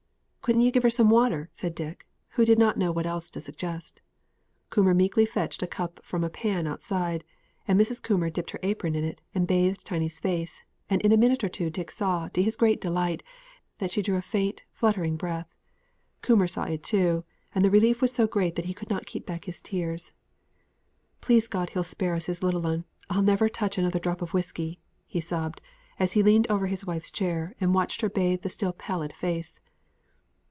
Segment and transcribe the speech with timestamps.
[0.43, 3.39] "Couldn't you give her some water?" said Dick, who did not know what else to
[3.39, 4.01] suggest.
[4.71, 7.23] Coomber meekly fetched a cupful from the pan outside,
[7.67, 8.01] and Mrs.
[8.01, 11.47] Coomber dipped her apron in it, and bathed Tiny's face; and in a minute or
[11.47, 13.21] two Dick saw, to his great delight,
[13.77, 15.53] that she drew a faint, fluttering breath.
[16.23, 17.23] Coomber saw it too,
[17.53, 20.11] and the relief was so great that he could not keep back his tears.
[21.21, 24.79] "Please God He'll spare us His little 'un, I'll never touch another drop of whisky,"
[25.05, 25.61] he sobbed,
[25.99, 29.59] as he leaned over his wife's chair, and watched her bathe the still pallid face.